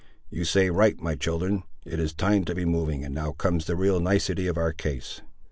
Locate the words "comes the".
3.33-3.75